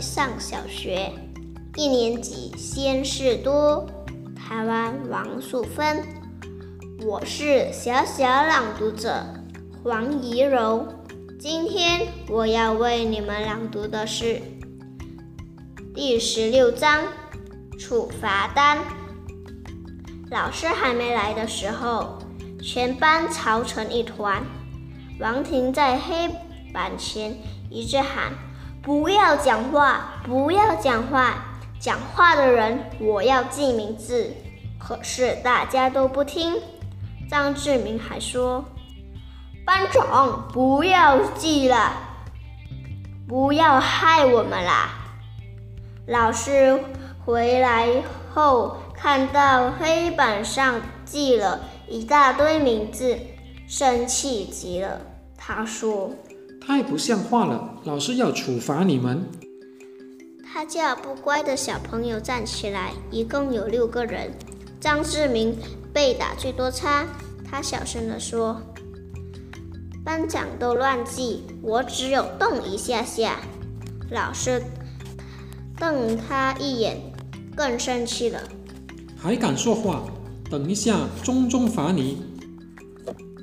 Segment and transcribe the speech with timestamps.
[0.00, 1.10] 上小学，
[1.76, 3.84] 一年级先是多，
[4.36, 6.02] 台湾王素芬。
[7.04, 9.24] 我是小小朗读者
[9.82, 10.86] 黄怡柔，
[11.40, 14.40] 今天我要为你们朗读的是
[15.92, 17.02] 第十六章
[17.76, 18.78] 处罚单。
[20.30, 22.18] 老师还没来的时候，
[22.62, 24.44] 全班吵成一团。
[25.18, 26.30] 王婷在黑
[26.72, 27.36] 板前
[27.70, 28.32] 一直喊
[28.84, 31.36] ：“不要讲话，不要讲话！
[31.80, 34.30] 讲话的人我要记名字。”
[34.78, 36.60] 可是大家都不听。
[37.30, 38.62] 张志明还说
[39.64, 41.92] ：“班长，不要记了，
[43.26, 44.90] 不要害我们啦！”
[46.06, 46.78] 老师
[47.24, 48.02] 回来
[48.34, 53.18] 后看到黑板上记了一大堆名字。
[53.66, 55.00] 生气极了，
[55.38, 56.10] 他说
[56.66, 59.22] ：“太不像话了，老师要处罚你们。”
[60.42, 64.32] 他叫不乖的小朋友站起来，一共有六个人。
[64.80, 65.56] 张志明
[65.92, 67.06] 被打最多差，
[67.44, 68.62] 他小声地说
[70.04, 73.40] ：“班长都乱记，我只有动一下下。”
[74.10, 74.62] 老师
[75.76, 76.98] 瞪他一眼，
[77.56, 78.40] 更生气了
[79.18, 80.04] ：“还敢说话？
[80.50, 82.22] 等一下，重重罚你！”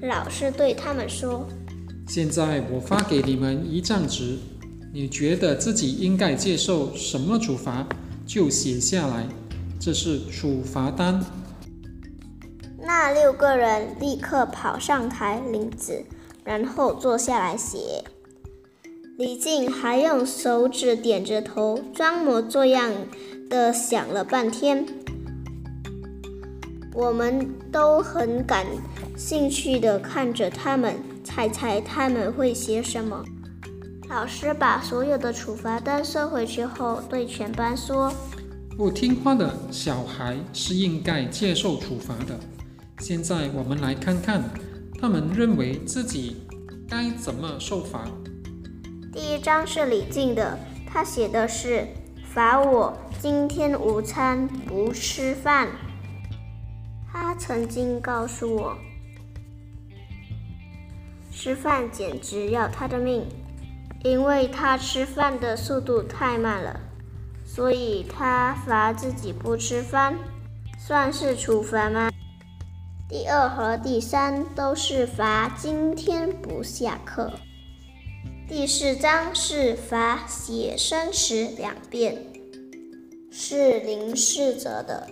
[0.02, 1.46] 老师对他们说
[2.14, 4.38] ：“现在我发给你们一张纸，
[4.92, 7.88] 你觉得自己应该接受什么处罚，
[8.26, 9.26] 就写下来，
[9.80, 11.24] 这是处罚单。”
[12.84, 16.04] 那六个人立刻跑上台领纸，
[16.44, 18.04] 然后坐下来写。
[19.18, 22.92] 李静还用手指点着头，装模作样
[23.50, 24.86] 的想了半天。
[26.94, 28.66] 我们都很感。
[29.16, 33.24] 兴趣地看着他们，猜猜他们会写什么。
[34.10, 38.14] 老师把所有的处罚单收回去后，对全班说
[38.78, 42.38] ：“不听话的小孩是应该接受处罚的。
[43.00, 44.44] 现在我们来看看，
[45.00, 46.38] 他们认为自己
[46.90, 48.06] 该怎么受罚。”
[49.14, 51.88] 第一张是李静的，他写的是
[52.34, 55.70] ：“罚我今天午餐不吃饭。”
[57.12, 58.78] 他曾经告诉我。
[61.44, 63.26] 吃饭简直要他的命，
[64.04, 66.80] 因为他吃饭的速度太慢了，
[67.44, 70.16] 所以他罚自己不吃饭，
[70.78, 72.12] 算是处罚吗？
[73.10, 77.32] 第二和第三都是罚今天不下课。
[78.48, 82.24] 第四章是罚写生词两遍，
[83.32, 85.08] 是林世哲的，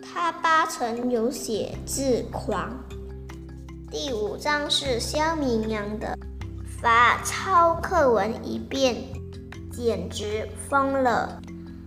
[0.00, 2.78] 他八成有写字狂。
[3.94, 6.18] 第五章是肖明阳的，
[6.82, 8.96] 罚抄课文一遍，
[9.70, 11.40] 简直疯了。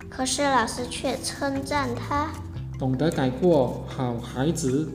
[0.08, 2.30] 可是老师却称赞他
[2.78, 4.90] 懂得改过，好孩子。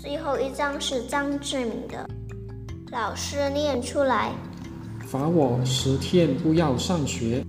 [0.00, 2.04] 最后一章是张志敏的，
[2.90, 4.32] 老师念出来，
[5.06, 7.44] 罚我十天不要上学。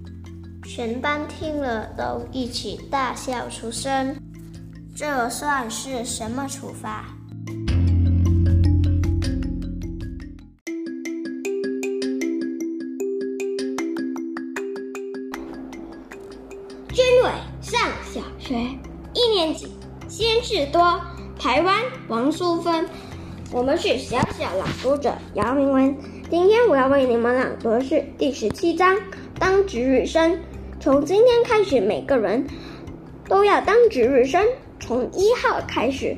[0.63, 4.16] 全班听了都一起大笑出声。
[4.96, 7.16] 这算是什么处罚？
[20.72, 21.00] 多，
[21.40, 22.88] 台湾王淑芬。
[23.52, 25.96] 我们是小小朗读者姚明文。
[26.30, 28.96] 今天我要为你们朗读的是第十七章
[29.40, 30.40] 当值日生。
[30.79, 32.46] 从今天开始，每个人
[33.28, 34.46] 都要当值日生。
[34.79, 36.16] 从一号开始，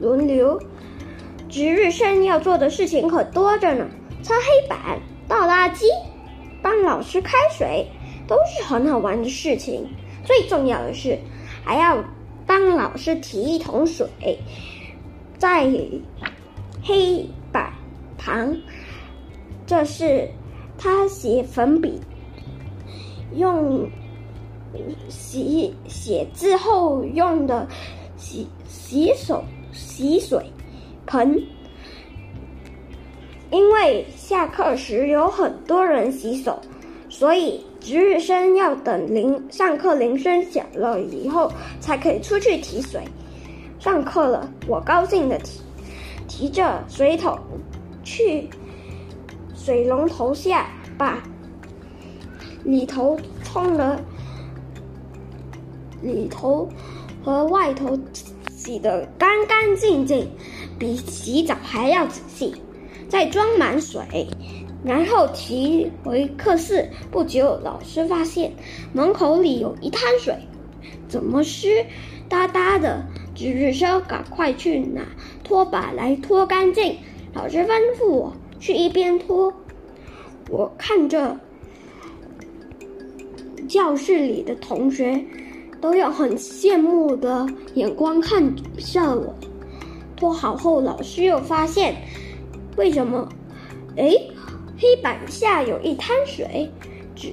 [0.00, 0.58] 轮流。
[1.48, 3.86] 值日生要做的事情可多着呢，
[4.22, 4.98] 擦黑板、
[5.28, 5.84] 倒垃圾、
[6.62, 7.86] 帮老师开水，
[8.26, 9.86] 都是很好玩的事情。
[10.24, 11.18] 最重要的是，
[11.62, 12.02] 还要
[12.58, 14.08] 帮老师提一桶水，
[15.36, 15.70] 在
[16.82, 17.70] 黑板
[18.16, 18.56] 旁，
[19.66, 20.26] 这是
[20.78, 22.00] 他写粉笔
[23.34, 23.86] 用
[25.10, 27.68] 洗写字后用的
[28.16, 30.42] 洗洗手洗水
[31.04, 31.38] 盆，
[33.50, 36.58] 因为下课时有很多人洗手，
[37.10, 37.62] 所以。
[37.86, 43.04] 值日生要等铃上课铃声响了以后，才可以出去提水。
[43.78, 45.60] 上课了，我高兴的提
[46.26, 47.38] 提着水桶
[48.02, 48.48] 去
[49.54, 50.66] 水龙头下，
[50.98, 51.22] 把
[52.64, 54.00] 里头冲了，
[56.02, 56.68] 里头
[57.24, 57.96] 和外头
[58.50, 60.28] 洗得干干净净，
[60.76, 62.52] 比洗澡还要仔细。
[63.08, 64.26] 再装满水，
[64.84, 66.88] 然后提回课室。
[67.10, 68.52] 不久，老师发现
[68.92, 70.34] 门口里有一滩水，
[71.08, 71.84] 怎么湿
[72.28, 73.04] 哒哒的？
[73.34, 75.02] 值日生赶快去拿
[75.44, 76.96] 拖把来拖干净。
[77.34, 77.68] 老师吩
[77.98, 79.52] 咐我去一边拖，
[80.48, 81.38] 我看着
[83.68, 85.22] 教室里的同学
[85.82, 89.34] 都用很羡慕的眼光看着我。
[90.16, 91.94] 拖好后，老师又发现，
[92.76, 93.28] 为什么？
[93.96, 94.10] 哎，
[94.78, 96.70] 黑板下有一滩水，
[97.14, 97.32] 只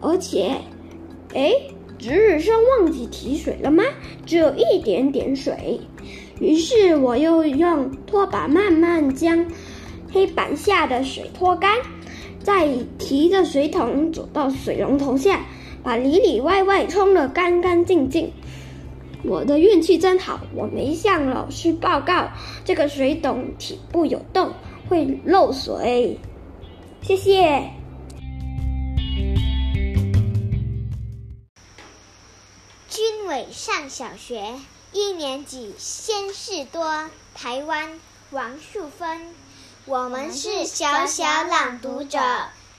[0.00, 0.52] 而且，
[1.34, 1.52] 哎，
[1.98, 3.82] 值日生忘记提水了吗？
[4.26, 5.80] 只有一点点水。
[6.40, 9.46] 于是我又用拖把慢慢将
[10.12, 11.70] 黑板下的水拖干，
[12.42, 12.68] 再
[12.98, 15.40] 提着水桶走到水龙头下，
[15.82, 18.30] 把里里外外冲得干干净净。
[19.24, 22.28] 我的运气真好，我没向老师报告
[22.64, 24.52] 这个水桶底部有洞，
[24.88, 26.18] 会漏水。
[27.02, 27.70] 谢谢。
[32.88, 34.54] 军委上小学
[34.92, 39.34] 一年级，先事多，台湾王树芬。
[39.86, 42.18] 我们是小小朗读者。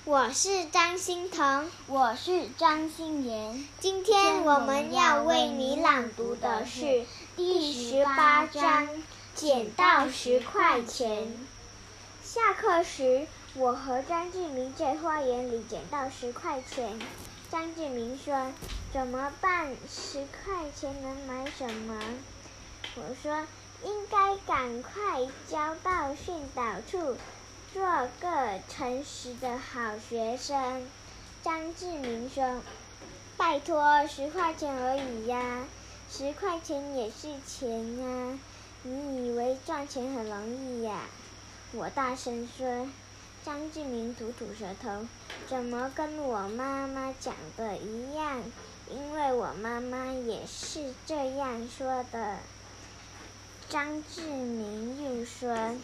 [0.06, 3.66] 我是张欣彤，我是张欣妍。
[3.80, 7.06] 今天我们要为你朗读的是
[7.38, 8.86] 第十八章
[9.34, 11.28] 《捡到十块钱》。
[12.22, 17.00] 下课时，我和张志明在花园里捡到十块钱。
[17.50, 18.52] 张志明说
[18.92, 19.74] ：“怎么办？
[19.90, 21.98] 十块钱能买什么？”
[22.98, 23.48] 我说
[23.86, 26.62] ：“应该赶快交到训导
[26.92, 27.16] 处。”
[27.74, 27.82] 做
[28.22, 30.86] 个诚实的好学生，
[31.42, 32.62] 张志明说
[33.36, 35.66] ：“拜托，十块钱而已呀，
[36.08, 38.38] 十块钱也是钱啊！
[38.84, 41.00] 你以为赚钱很容易呀？”
[41.74, 42.88] 我大声说。
[43.44, 45.08] 张志明吐吐舌头
[45.50, 48.44] ：“怎么跟我妈妈讲的一样？
[48.90, 52.38] 因为我妈妈也是这样说的。”
[53.68, 55.76] 张志明又说。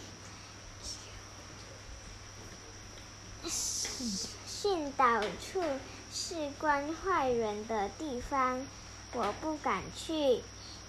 [3.47, 5.63] 训导处
[6.11, 8.65] 是关坏人的地方，
[9.13, 10.41] 我不敢去。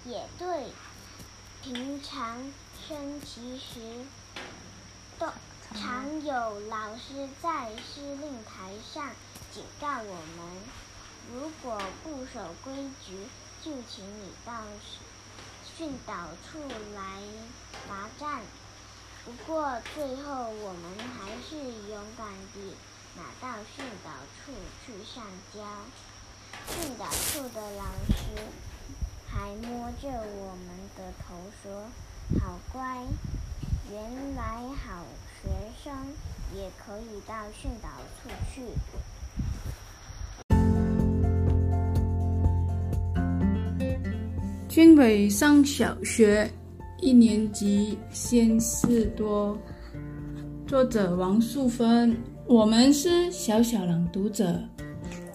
[0.03, 0.71] 也对，
[1.61, 2.51] 平常
[2.87, 4.05] 升旗时，
[5.19, 5.27] 都
[5.75, 9.11] 常有老师在司令台上
[9.53, 10.61] 警告我们：
[11.31, 12.73] 如果不守规
[13.05, 13.27] 矩，
[13.63, 14.63] 就请你到
[15.77, 16.13] 训导
[16.43, 16.59] 处
[16.95, 17.21] 来
[17.87, 18.41] 罚站。
[19.23, 20.83] 不过最后，我们
[21.13, 21.55] 还是
[21.91, 22.75] 勇敢地
[23.15, 24.09] 拿到训导
[24.43, 24.51] 处
[24.83, 25.23] 去上
[25.53, 25.59] 交。
[26.67, 28.13] 训导处的老师
[29.29, 31.85] 还摸着我们的头说
[32.41, 33.05] ：“好乖，
[33.91, 34.41] 原来
[34.83, 35.05] 好
[35.41, 35.49] 学
[35.83, 35.93] 生
[36.55, 37.89] 也可以到训导
[38.23, 38.63] 处去。”
[44.67, 46.51] 军委上小学。
[47.01, 49.57] 一年级，先事多。
[50.67, 52.15] 作者王素芬。
[52.45, 54.55] 我们是小小朗读者，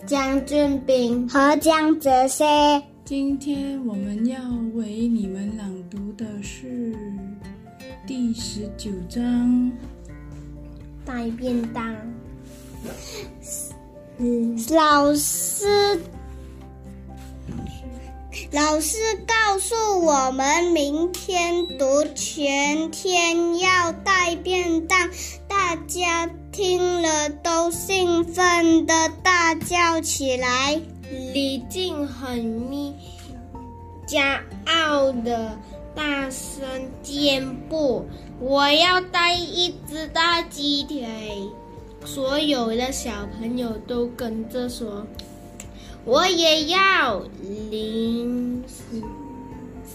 [0.07, 2.81] 江俊斌和江泽鑫。
[3.05, 4.39] 今天我们要
[4.75, 6.95] 为你们朗读的是
[8.07, 9.71] 第十九章。
[11.05, 11.97] 带便当。
[14.19, 15.67] 嗯，老师。
[18.53, 25.11] 老师告诉我们，明天读全天要带便当，
[25.49, 30.81] 大家听了都兴奋的大叫起来。
[31.33, 32.95] 李静很咪
[34.07, 35.59] 骄傲的
[35.95, 38.05] 大声宣布
[38.41, 41.07] ：“我要带一只大鸡腿。”
[42.05, 45.07] 所有的小朋友都跟着说。
[46.07, 47.21] 我也要。
[47.69, 48.63] 林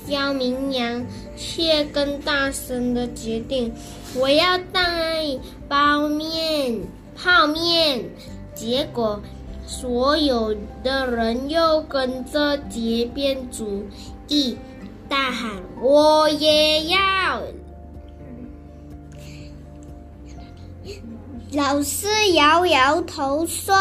[0.05, 1.05] 小明阳
[1.37, 3.73] 却更大声的决定
[4.19, 5.25] ：“我要带
[5.69, 6.81] 包面、
[7.15, 8.03] 泡面。”
[8.53, 9.21] 结果，
[9.65, 10.53] 所有
[10.83, 13.85] 的人又跟着结变主
[14.27, 14.57] 意，
[15.07, 15.49] 大喊
[15.81, 16.99] ：“我也要！”
[21.53, 23.73] 老师摇摇头说。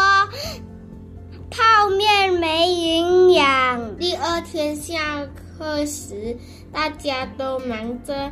[1.51, 3.97] 泡面没营养。
[3.97, 5.27] 第二天下
[5.57, 6.37] 课时，
[6.71, 8.31] 大家都忙着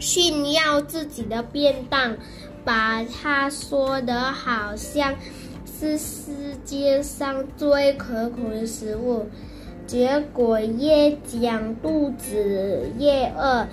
[0.00, 2.16] 炫耀自己的便当，
[2.64, 5.14] 把它说的好像
[5.78, 6.32] 是世
[6.64, 9.24] 界上最可口的食物。
[9.86, 13.68] 结果越讲肚子越饿，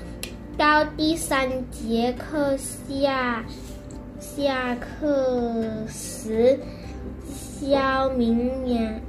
[0.56, 3.44] 到第三节课下
[4.20, 6.60] 下课时，
[7.66, 9.00] 肖明阳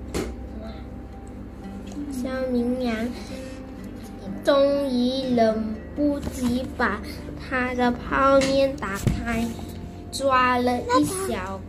[2.13, 2.95] 肖明阳
[4.45, 7.01] 终于忍不及把
[7.41, 9.45] 他的泡面打开，
[10.13, 11.61] 抓了一小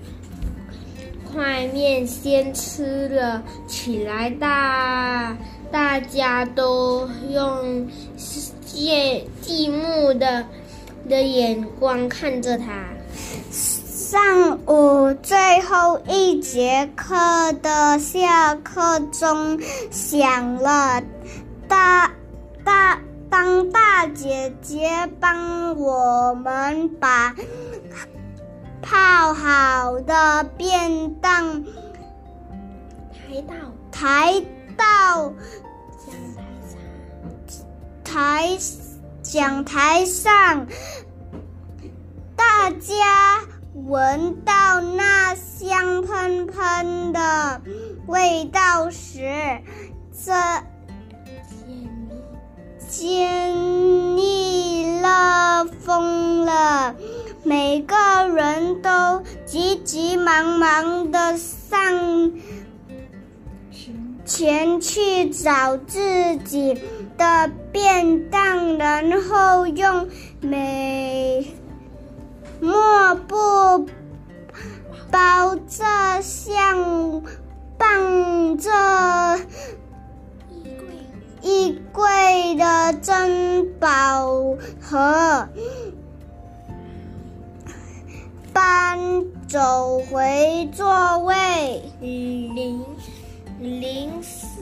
[1.31, 4.29] 块面先吃了起来。
[4.29, 5.35] 大
[5.71, 7.87] 大家都用
[8.17, 10.45] 羡羡慕的
[11.09, 12.83] 的眼光看着他。
[14.05, 17.15] 上午最后一节课
[17.63, 19.59] 的下课钟
[19.89, 21.01] 响了，
[21.67, 22.11] 大
[22.63, 22.99] 大
[23.31, 27.33] 当大姐姐帮我们把
[28.83, 31.63] 泡好的便当
[33.11, 33.55] 抬到
[33.91, 34.39] 抬
[34.77, 35.33] 到
[36.05, 36.15] 讲
[38.03, 38.57] 台台
[39.23, 40.67] 讲台上，
[42.35, 43.39] 大家
[43.87, 47.61] 闻到那香喷喷的
[48.07, 49.21] 味道时，
[50.11, 50.33] 这
[52.89, 56.95] 尖腻了疯了，
[57.43, 57.95] 每个
[58.29, 62.31] 人都急急忙忙的上
[64.25, 66.81] 前去找自己
[67.19, 70.07] 的便当，然后用
[70.41, 71.45] 美
[72.61, 73.89] 抹布
[75.11, 75.83] 包着，
[76.21, 77.23] 像
[77.77, 78.71] 绑着
[81.41, 85.47] 衣柜的珍宝盒，
[88.51, 88.99] 搬
[89.47, 91.81] 走回座位。
[91.99, 92.83] 林
[93.59, 94.59] 林思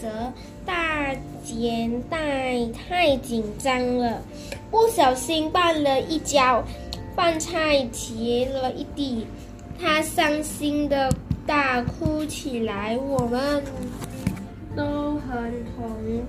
[0.00, 0.32] 哲
[0.64, 1.14] 大
[1.44, 4.22] 姐太太紧张了，
[4.70, 6.64] 不小心绊了一跤，
[7.16, 9.26] 饭菜跌了一地，
[9.80, 11.12] 他伤心的
[11.46, 12.96] 大哭起来。
[12.98, 13.62] 我们
[14.76, 16.24] 都很同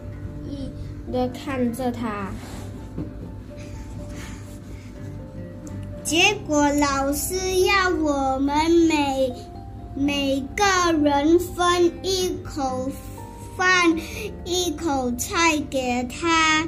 [0.48, 0.70] 意
[1.12, 2.30] 的看着他。
[6.04, 9.34] 结果老师要我们每
[9.96, 12.92] 每个人分一口
[13.58, 13.98] 饭、
[14.44, 16.68] 一口菜给他，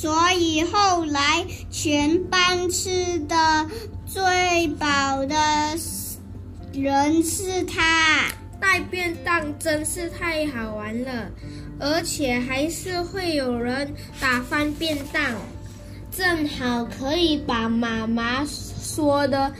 [0.00, 3.68] 所以后来全班吃的
[4.06, 5.36] 最饱的
[6.72, 8.32] 人是他。
[8.58, 11.30] 带便当真是太好玩了，
[11.78, 15.22] 而且还是会有人打翻便当，
[16.10, 19.52] 正好可以把妈妈说的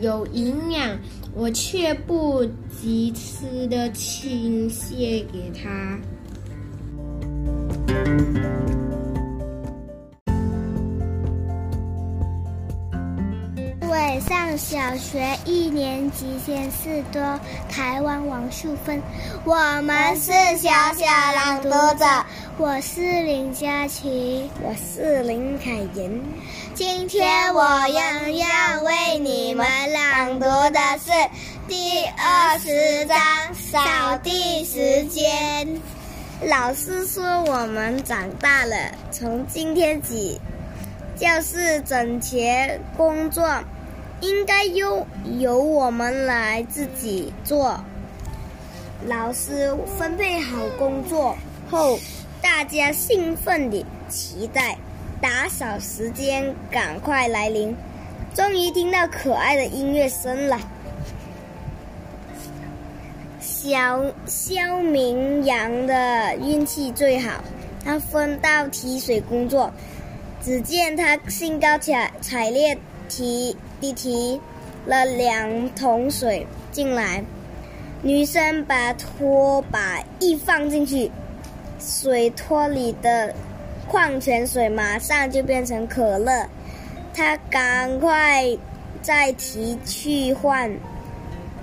[0.00, 0.98] 有营养，
[1.32, 2.44] 我却不
[2.80, 5.98] 及吃的倾泻给他。
[14.58, 19.00] 小学一年级，先是多，台湾王淑芬。
[19.44, 22.04] 我们是小小朗读者，
[22.58, 26.20] 我是林佳琪，我是林凯妍。
[26.74, 31.12] 今天我要要为你们朗读的是
[31.68, 33.16] 第二十章
[33.54, 35.80] 扫地时间。
[36.42, 38.76] 老师说我们长大了，
[39.12, 40.40] 从今天起，
[41.16, 43.48] 教室整洁工作
[44.20, 45.06] 应该由
[45.38, 47.78] 由我们来自己做。
[49.06, 51.36] 老师分配好工作
[51.70, 51.98] 后，
[52.42, 54.76] 大家兴奋地期待
[55.20, 57.76] 打扫时间赶快来临。
[58.34, 60.60] 终于听到可爱的音乐声了。
[63.40, 67.42] 小肖明阳的运气最好，
[67.84, 69.72] 他分到提水工作。
[70.40, 74.40] 只见他兴高采采烈提地提
[74.86, 77.24] 了两桶水进来，
[78.02, 81.10] 女生把拖把一放进去，
[81.80, 83.34] 水托里的
[83.88, 86.46] 矿泉水马上就变成可乐。
[87.14, 88.44] 他赶快
[89.02, 90.70] 再提去换，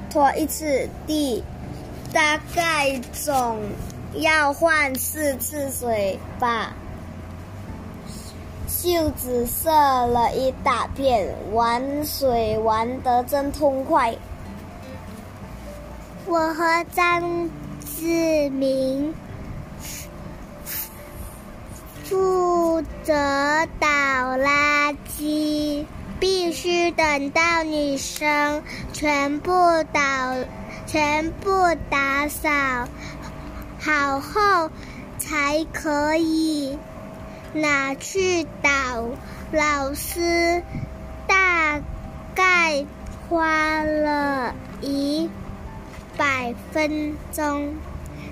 [0.09, 1.43] 拖一次地。
[2.13, 3.59] 大概总
[4.13, 6.73] 要换四次水吧。
[8.85, 14.15] 袖子射了一大片，玩水玩得真痛快。
[16.27, 17.49] 我和张
[17.83, 19.11] 志明
[22.03, 23.11] 负责
[23.79, 23.87] 倒
[24.37, 25.83] 垃圾，
[26.19, 28.61] 必须等到女生
[28.93, 29.51] 全部
[29.91, 30.01] 倒。
[30.85, 31.49] 全部
[31.89, 32.47] 打扫
[33.81, 34.69] 好后，
[35.17, 36.77] 才可以
[37.55, 38.69] 拿去倒。
[39.51, 40.63] 老师
[41.27, 41.81] 大
[42.33, 42.85] 概
[43.29, 45.29] 花了一
[46.17, 47.75] 百分钟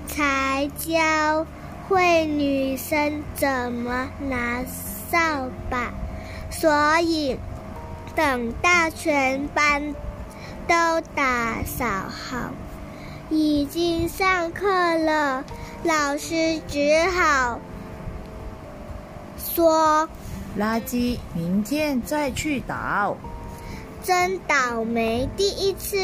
[0.06, 1.46] 才教
[1.88, 5.94] 会女生怎么拿扫把，
[6.50, 7.38] 所以
[8.14, 9.94] 等到全班
[10.66, 12.50] 都打扫好，
[13.30, 15.44] 已经上课了，
[15.84, 17.60] 老师只好
[19.54, 20.08] 说。
[20.58, 23.16] 垃圾明天再去倒。
[24.02, 25.28] 真倒霉！
[25.34, 25.96] 第一次，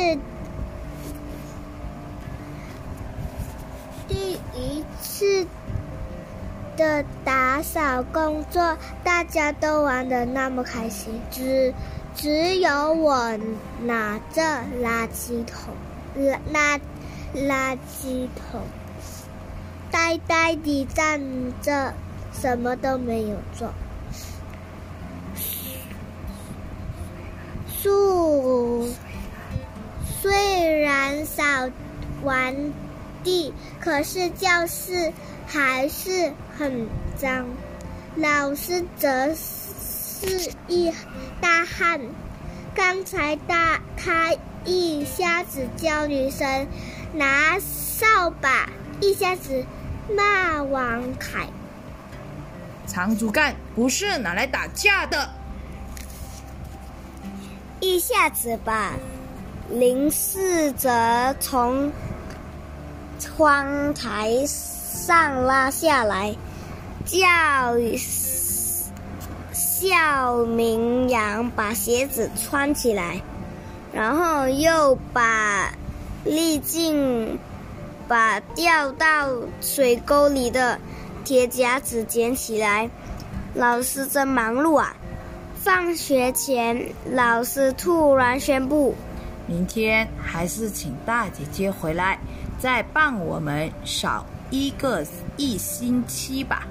[4.09, 5.47] 第一次
[6.77, 11.75] 的打扫工作，大家都玩的那么开心，只
[12.17, 13.39] 只有我
[13.83, 14.43] 拿着
[14.83, 15.75] 垃圾桶，
[16.17, 16.81] 垃
[17.35, 18.63] 垃圾桶，
[19.91, 21.21] 呆呆地站
[21.61, 21.93] 着，
[22.33, 23.73] 什么都没有做。
[27.83, 28.93] 树
[30.21, 31.43] 虽然扫
[32.23, 32.55] 完
[33.25, 35.13] 地，可是教室
[35.47, 37.47] 还是很脏。
[38.17, 40.93] 老师则是一
[41.41, 42.01] 大汗，
[42.75, 44.35] 刚才大他
[44.65, 46.67] 一下子教女生
[47.15, 48.69] 拿扫把，
[49.01, 49.65] 一下子
[50.15, 51.49] 骂王凯。
[52.91, 55.31] 长竹竿不是拿来打架的。
[57.79, 58.91] 一下子把
[59.71, 60.91] 林世哲
[61.39, 61.91] 从
[63.21, 66.35] 窗台上拉下来，
[67.07, 67.21] 叫
[69.53, 73.23] 笑明阳把鞋子穿起来，
[73.93, 75.73] 然后又把
[76.25, 77.39] 丽静
[78.09, 79.29] 把掉到
[79.61, 80.79] 水沟里的
[81.31, 82.91] 铁夹子捡起来。
[83.55, 84.97] 老师真忙碌啊！
[85.55, 88.97] 放学前，老师突然宣布
[89.47, 92.19] ：“明天还是请大姐姐回来，
[92.59, 96.67] 再帮我们扫一个一星期吧。”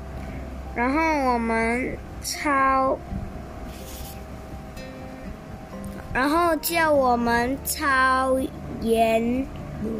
[0.75, 2.99] 然后我们抄，
[6.13, 8.37] 然后叫我们抄
[8.81, 9.47] 言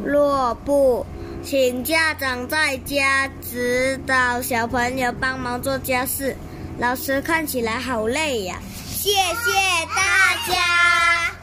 [0.04, 1.06] 落簿，
[1.42, 6.36] 请家长在家指导小朋友帮忙做家事。
[6.78, 8.58] 老师看起来好累呀。
[8.86, 11.39] 谢谢大家。